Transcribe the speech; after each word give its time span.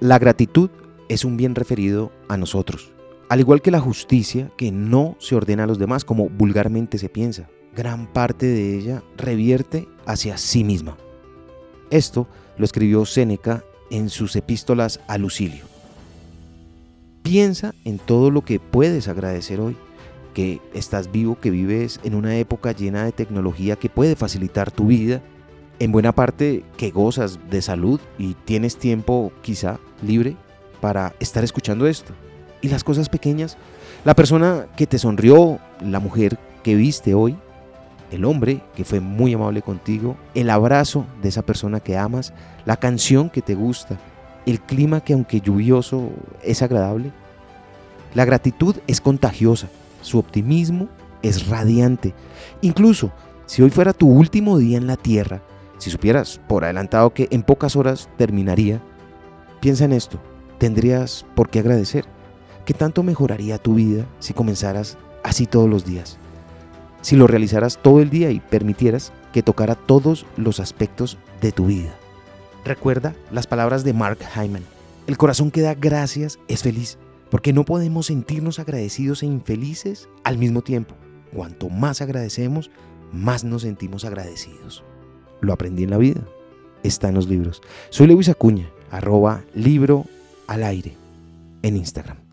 La 0.00 0.18
gratitud 0.18 0.70
es 1.10 1.26
un 1.26 1.36
bien 1.36 1.54
referido 1.54 2.10
a 2.26 2.38
nosotros, 2.38 2.90
al 3.28 3.40
igual 3.40 3.60
que 3.60 3.70
la 3.70 3.80
justicia 3.80 4.50
que 4.56 4.72
no 4.72 5.14
se 5.18 5.36
ordena 5.36 5.64
a 5.64 5.66
los 5.66 5.78
demás 5.78 6.06
como 6.06 6.30
vulgarmente 6.30 6.96
se 6.96 7.10
piensa. 7.10 7.50
Gran 7.76 8.10
parte 8.10 8.46
de 8.46 8.78
ella 8.78 9.02
revierte 9.18 9.88
hacia 10.06 10.38
sí 10.38 10.64
misma. 10.64 10.96
Esto 11.90 12.26
lo 12.56 12.64
escribió 12.64 13.04
Séneca 13.04 13.62
en 13.90 14.08
sus 14.08 14.36
epístolas 14.36 15.00
a 15.06 15.18
Lucilio. 15.18 15.66
Piensa 17.22 17.74
en 17.84 17.98
todo 17.98 18.30
lo 18.30 18.40
que 18.40 18.58
puedes 18.58 19.06
agradecer 19.06 19.60
hoy, 19.60 19.76
que 20.32 20.62
estás 20.72 21.12
vivo, 21.12 21.38
que 21.38 21.50
vives 21.50 22.00
en 22.04 22.14
una 22.14 22.38
época 22.38 22.72
llena 22.72 23.04
de 23.04 23.12
tecnología 23.12 23.76
que 23.76 23.90
puede 23.90 24.16
facilitar 24.16 24.70
tu 24.70 24.86
vida, 24.86 25.20
en 25.78 25.92
buena 25.92 26.12
parte 26.12 26.64
que 26.78 26.90
gozas 26.90 27.38
de 27.50 27.60
salud 27.60 28.00
y 28.18 28.32
tienes 28.44 28.76
tiempo 28.76 29.32
quizá 29.42 29.78
libre 30.02 30.36
para 30.80 31.14
estar 31.20 31.44
escuchando 31.44 31.86
esto. 31.86 32.12
Y 32.60 32.68
las 32.68 32.84
cosas 32.84 33.08
pequeñas, 33.08 33.56
la 34.04 34.14
persona 34.14 34.66
que 34.76 34.86
te 34.86 34.98
sonrió, 34.98 35.58
la 35.80 36.00
mujer 36.00 36.38
que 36.62 36.74
viste 36.74 37.14
hoy, 37.14 37.36
el 38.10 38.24
hombre 38.24 38.60
que 38.74 38.84
fue 38.84 39.00
muy 39.00 39.34
amable 39.34 39.62
contigo, 39.62 40.16
el 40.34 40.50
abrazo 40.50 41.06
de 41.22 41.28
esa 41.28 41.42
persona 41.42 41.80
que 41.80 41.96
amas, 41.96 42.32
la 42.66 42.76
canción 42.76 43.30
que 43.30 43.42
te 43.42 43.54
gusta, 43.54 43.98
el 44.46 44.60
clima 44.60 45.00
que 45.00 45.12
aunque 45.12 45.40
lluvioso 45.40 46.10
es 46.42 46.62
agradable. 46.62 47.12
La 48.14 48.24
gratitud 48.24 48.76
es 48.86 49.00
contagiosa, 49.00 49.68
su 50.02 50.18
optimismo 50.18 50.88
es 51.22 51.46
radiante. 51.48 52.14
Incluso 52.60 53.12
si 53.46 53.62
hoy 53.62 53.70
fuera 53.70 53.92
tu 53.92 54.08
último 54.08 54.58
día 54.58 54.76
en 54.76 54.86
la 54.86 54.96
tierra, 54.96 55.40
si 55.78 55.90
supieras 55.90 56.40
por 56.48 56.64
adelantado 56.64 57.14
que 57.14 57.28
en 57.30 57.42
pocas 57.42 57.76
horas 57.76 58.08
terminaría, 58.16 58.80
piensa 59.60 59.84
en 59.84 59.92
esto, 59.92 60.20
tendrías 60.58 61.26
por 61.34 61.50
qué 61.50 61.60
agradecer. 61.60 62.04
¿Qué 62.64 62.74
tanto 62.74 63.02
mejoraría 63.02 63.58
tu 63.58 63.74
vida 63.74 64.06
si 64.18 64.34
comenzaras 64.34 64.98
así 65.22 65.46
todos 65.46 65.68
los 65.68 65.84
días? 65.84 66.18
Si 67.02 67.16
lo 67.16 67.26
realizaras 67.26 67.78
todo 67.82 68.00
el 68.00 68.10
día 68.10 68.30
y 68.30 68.40
permitieras 68.40 69.12
que 69.32 69.42
tocara 69.42 69.74
todos 69.74 70.26
los 70.36 70.60
aspectos 70.60 71.18
de 71.40 71.52
tu 71.52 71.66
vida. 71.66 71.94
Recuerda 72.64 73.14
las 73.30 73.46
palabras 73.46 73.84
de 73.84 73.94
Mark 73.94 74.18
Hyman. 74.34 74.64
El 75.06 75.16
corazón 75.16 75.50
que 75.50 75.62
da 75.62 75.74
gracias 75.74 76.38
es 76.46 76.62
feliz, 76.62 76.98
porque 77.30 77.52
no 77.52 77.64
podemos 77.64 78.06
sentirnos 78.06 78.58
agradecidos 78.58 79.22
e 79.22 79.26
infelices 79.26 80.08
al 80.24 80.36
mismo 80.36 80.62
tiempo. 80.62 80.94
Cuanto 81.32 81.70
más 81.70 82.02
agradecemos, 82.02 82.70
más 83.12 83.44
nos 83.44 83.62
sentimos 83.62 84.04
agradecidos. 84.04 84.84
Lo 85.40 85.52
aprendí 85.52 85.84
en 85.84 85.90
la 85.90 85.98
vida. 85.98 86.20
Está 86.82 87.08
en 87.08 87.14
los 87.14 87.28
libros. 87.28 87.62
Soy 87.88 88.06
Lewis 88.06 88.28
Acuña, 88.28 88.70
arroba 88.90 89.42
libro 89.54 90.06
al 90.46 90.62
aire 90.64 90.94
en 91.62 91.76
Instagram. 91.76 92.29